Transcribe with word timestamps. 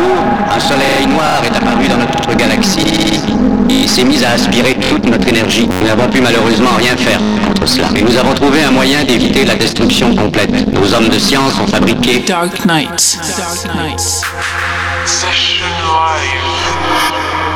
jour, 0.00 0.16
un 0.54 0.60
soleil 0.60 1.06
noir 1.06 1.42
est 1.44 1.56
apparu 1.56 1.88
dans 1.88 1.96
notre 1.98 2.34
galaxie 2.36 3.20
et 3.68 3.86
s'est 3.86 4.04
mis 4.04 4.24
à 4.24 4.32
aspirer 4.32 4.76
toute 4.88 5.04
notre 5.06 5.28
énergie. 5.28 5.68
Nous 5.80 5.86
n'avons 5.86 6.08
pu 6.08 6.20
malheureusement 6.20 6.70
rien 6.78 6.96
faire 6.96 7.20
contre 7.46 7.66
cela. 7.66 7.88
Et 7.96 8.02
nous 8.02 8.16
avons 8.16 8.34
trouvé 8.34 8.62
un 8.62 8.70
moyen 8.70 9.04
d'éviter 9.04 9.44
la 9.44 9.54
destruction 9.54 10.14
complète. 10.14 10.50
Nos 10.72 10.92
hommes 10.94 11.08
de 11.08 11.18
science 11.18 11.52
ont 11.62 11.66
fabriqué 11.66 12.20
Dark 12.26 12.64
Knights. 12.64 13.18
Dark 13.36 13.74
Knights. 13.74 14.22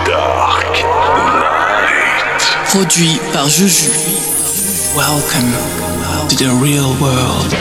Dark 0.07 0.85
Knight. 1.67 2.15
Produit 2.69 3.21
par 3.33 3.49
Juju. 3.49 3.91
Welcome 4.97 5.53
to 6.29 6.37
the 6.37 6.51
real 6.63 6.95
world. 7.01 7.55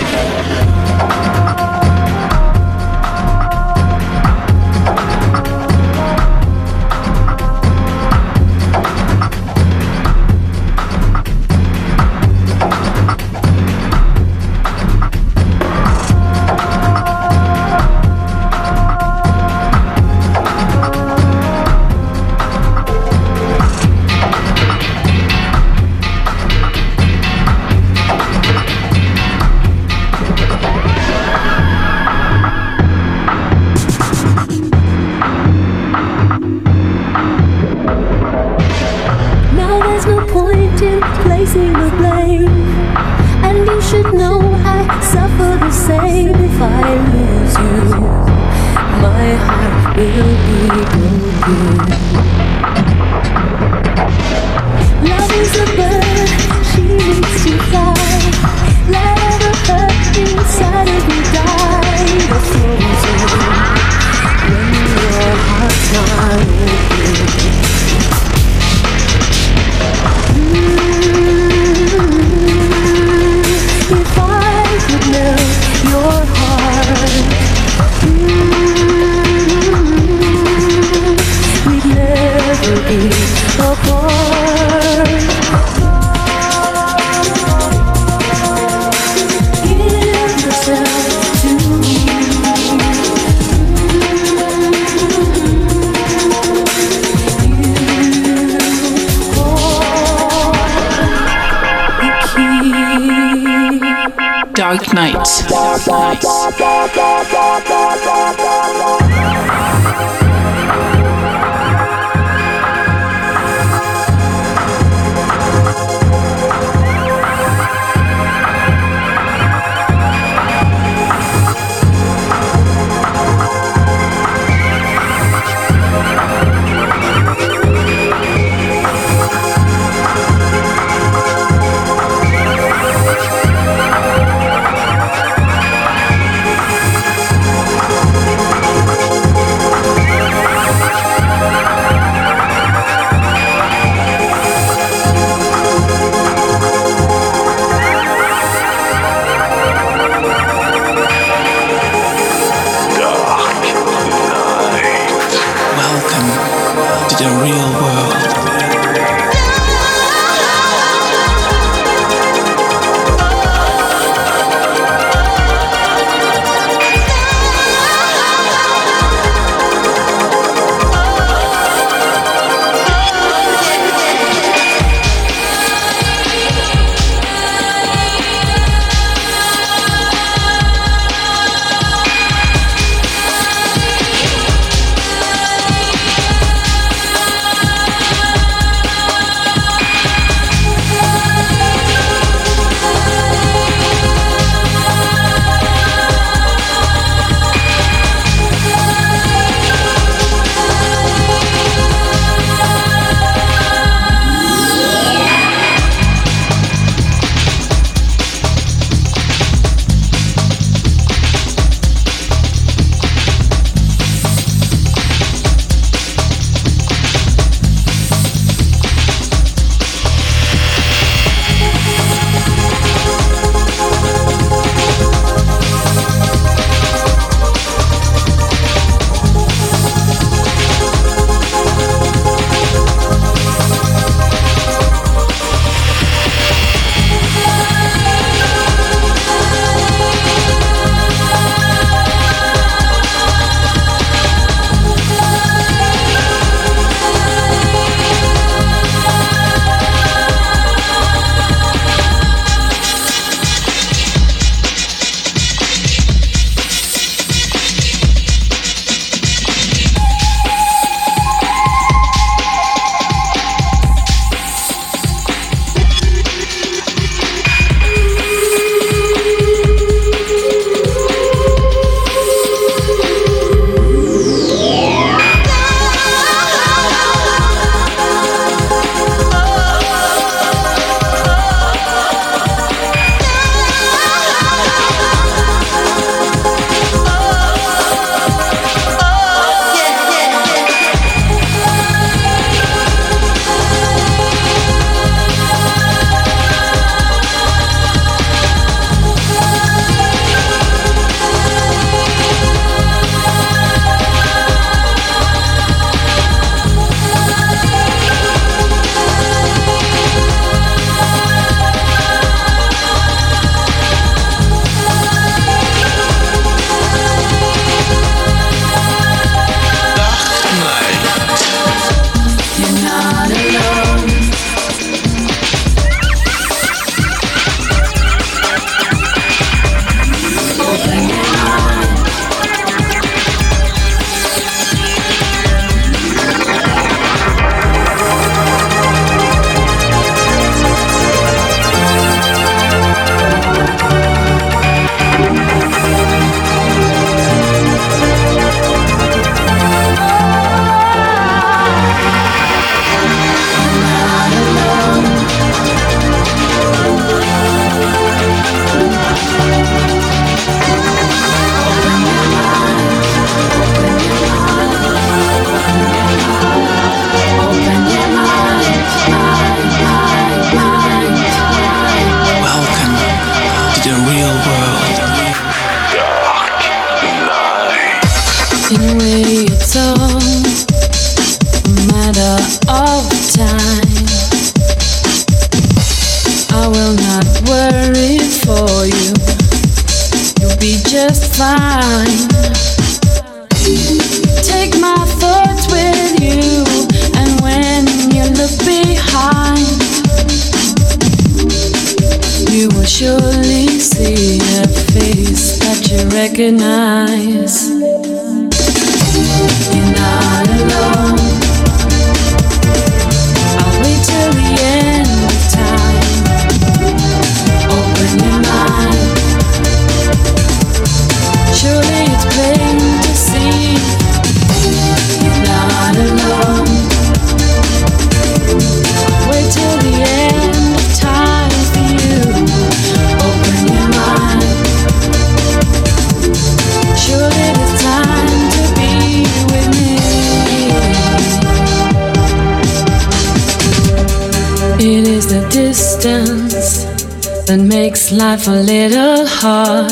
life 448.17 448.47
a 448.47 448.51
little 448.51 449.25
hard. 449.25 449.89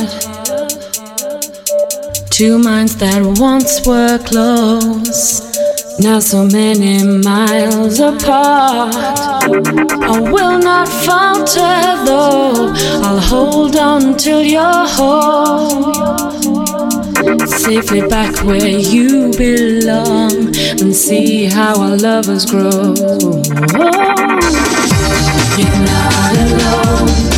Two 2.29 2.59
minds 2.59 2.95
that 2.97 3.21
once 3.39 3.85
were 3.85 4.17
close, 4.19 5.41
now 5.99 6.19
so 6.19 6.45
many 6.45 7.03
miles 7.03 7.99
apart. 7.99 8.95
I 8.95 10.19
will 10.31 10.59
not 10.59 10.87
falter 10.87 12.05
though, 12.05 12.73
I'll 13.03 13.19
hold 13.19 13.75
on 13.75 14.17
till 14.17 14.41
you're 14.43 14.87
home. 14.87 15.93
Safely 17.47 18.01
back 18.07 18.43
where 18.43 18.67
you 18.67 19.31
belong 19.37 20.55
and 20.81 20.95
see 20.95 21.45
how 21.45 21.79
our 21.79 21.97
lovers 21.97 22.45
grow. 22.45 22.93
You're 25.57 25.79
not 25.85 26.37
alone. 26.37 27.30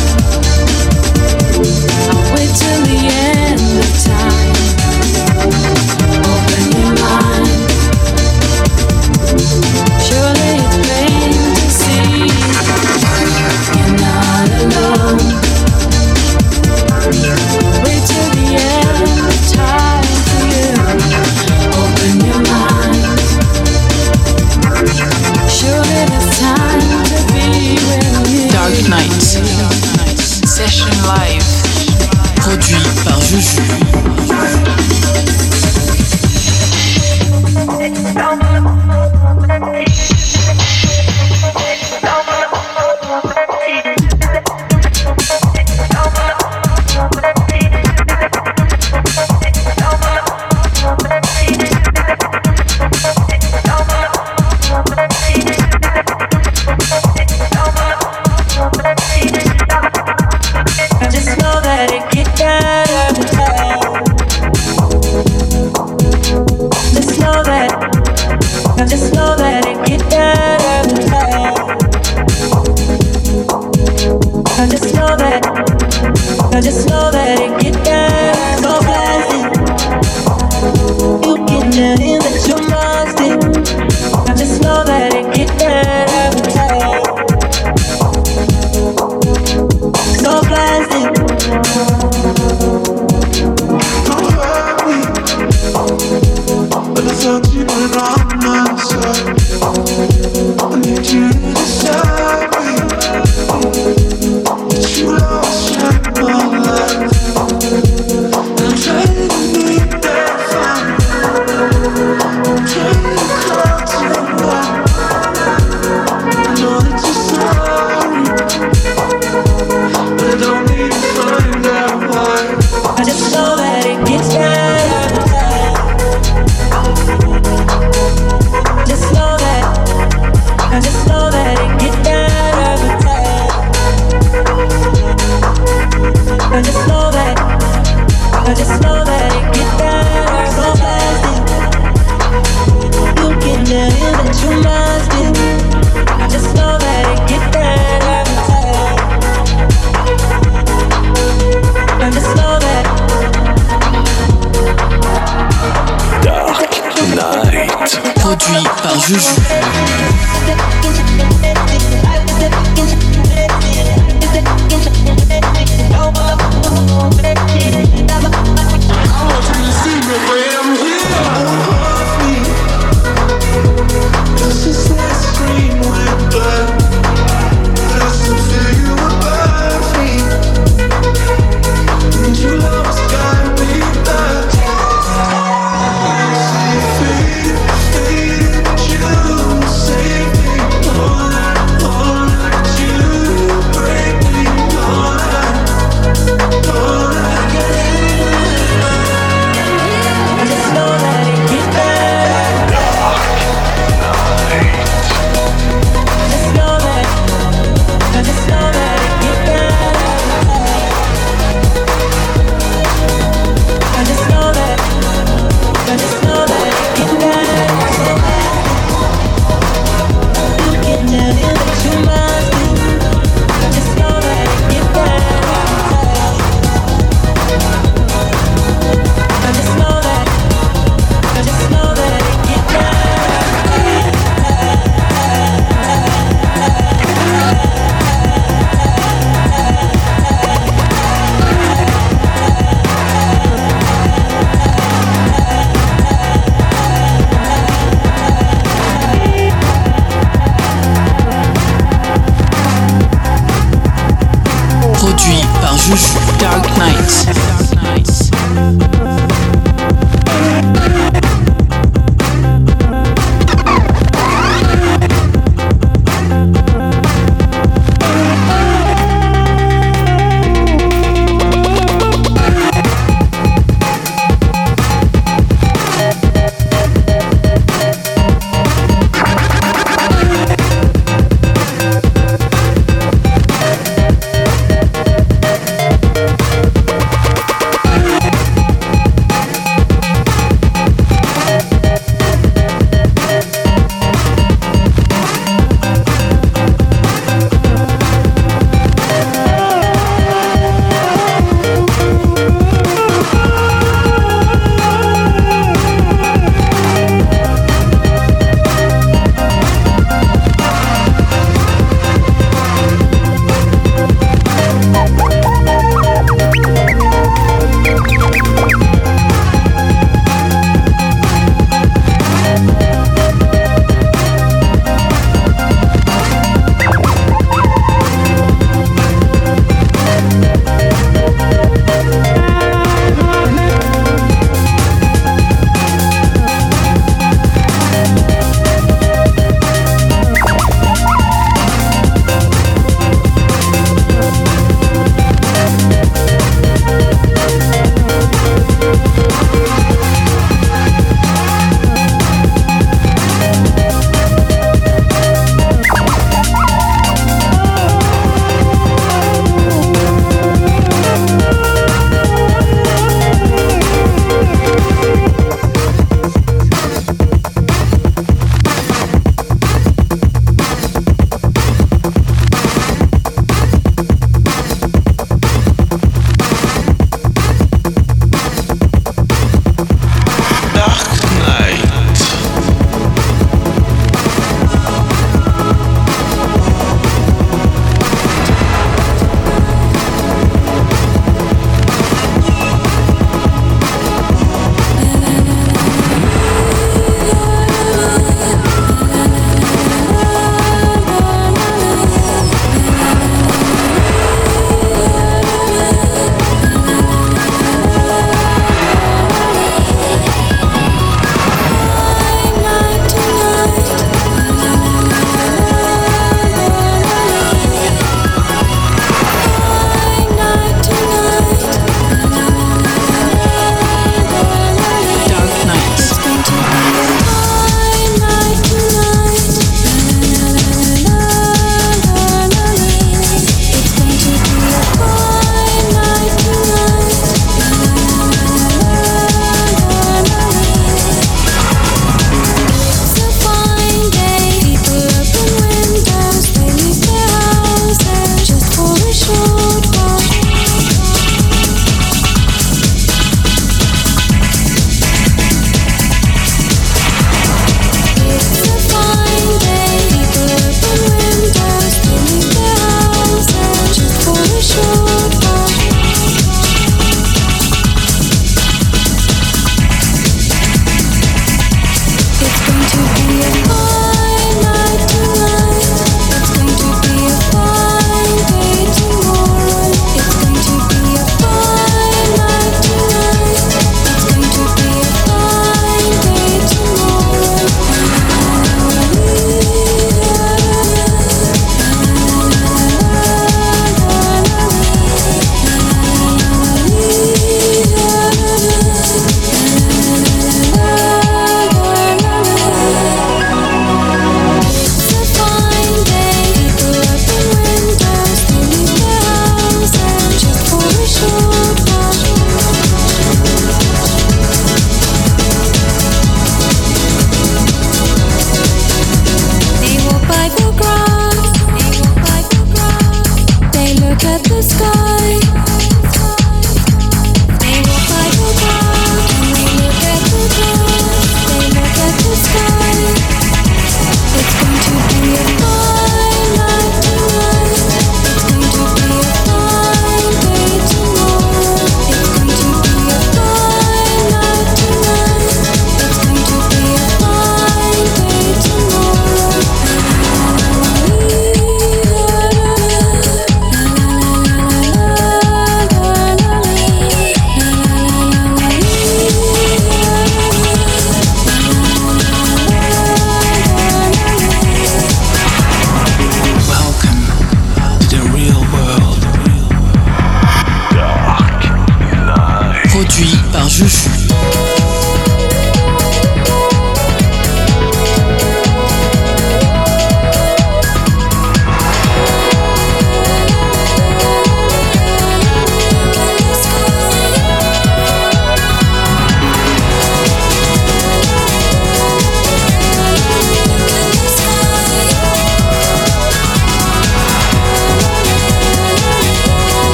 Passion 30.74 31.06
life. 31.06 31.23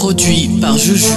Produit 0.00 0.48
par 0.62 0.78
Juju. 0.78 1.12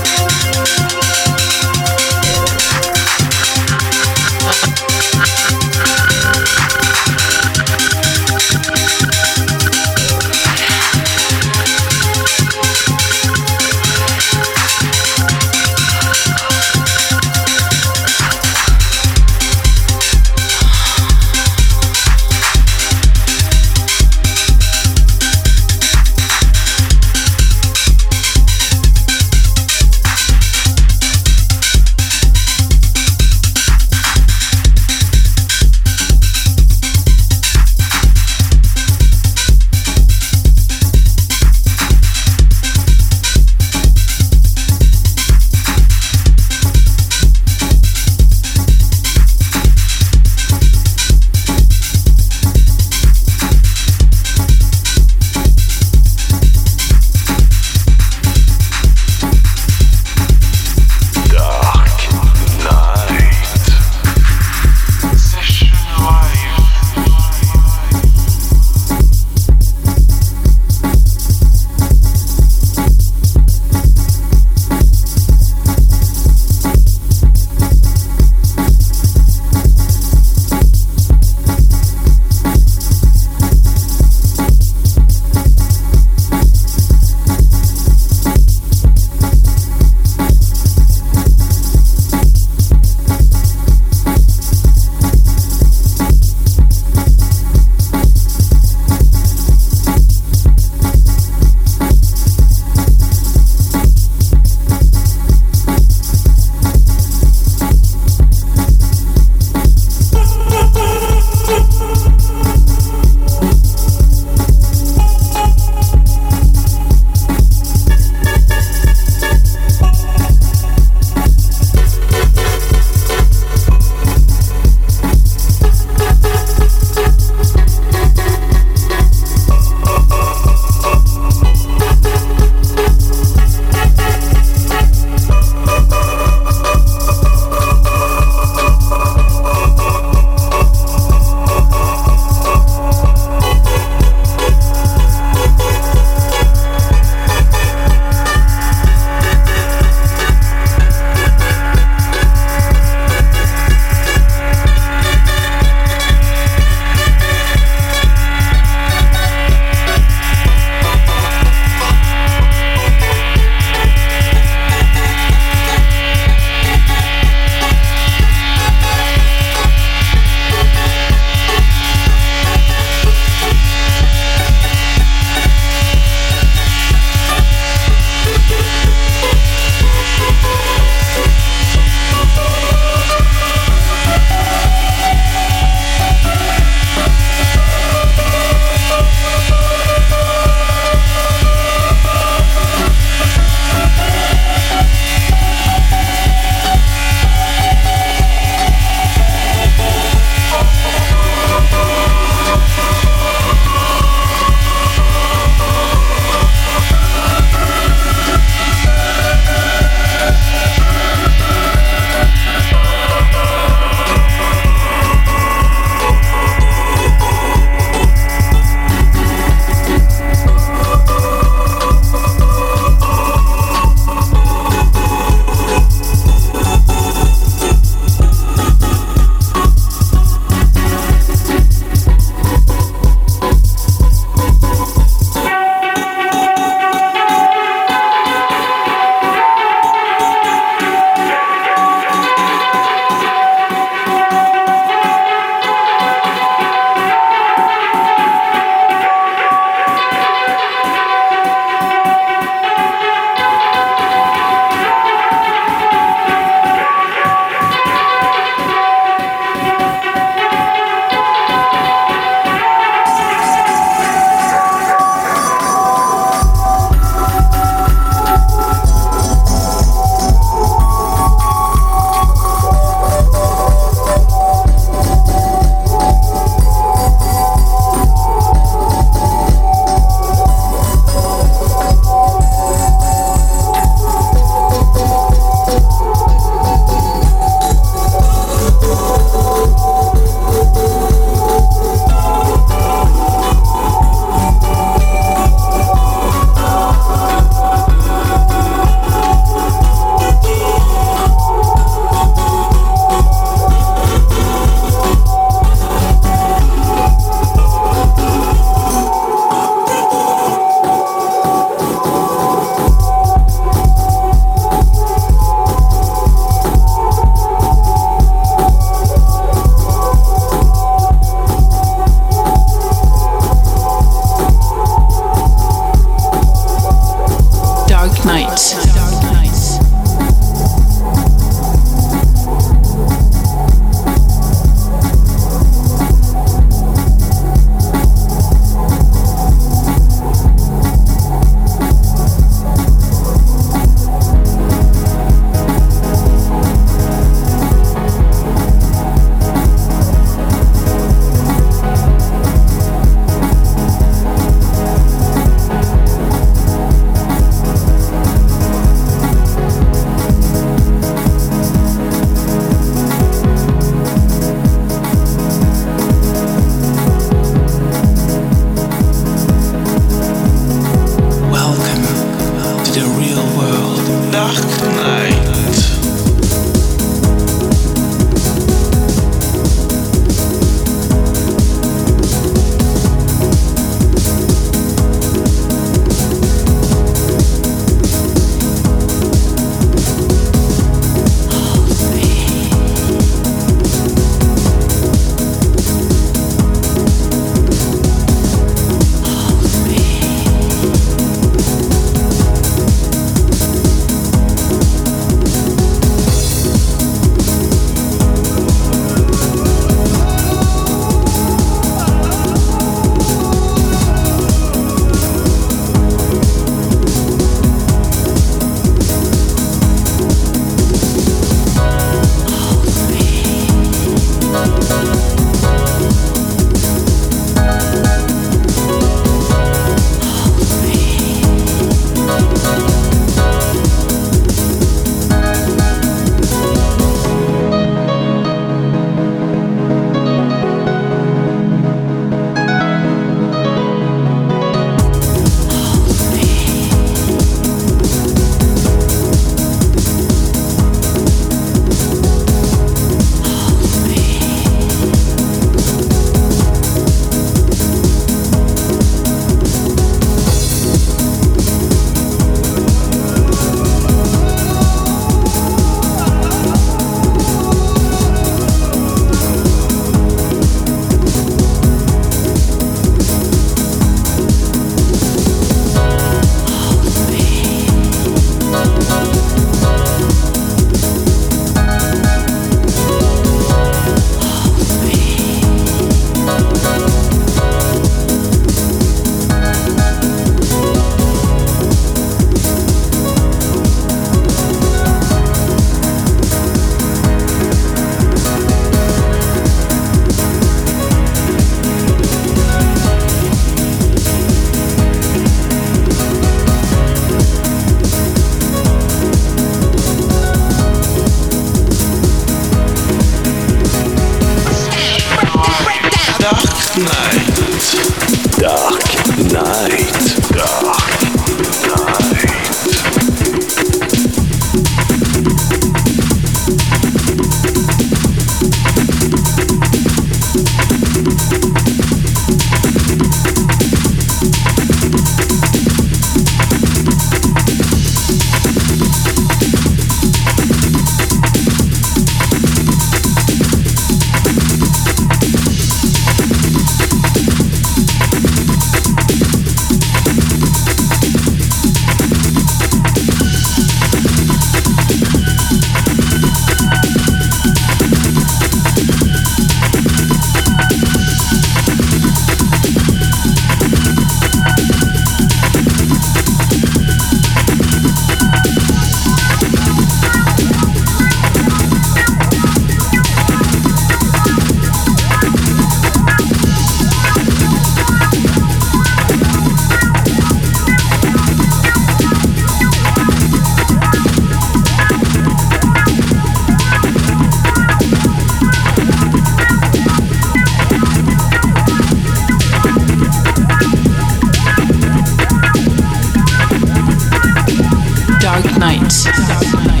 Dark 599.11 600.00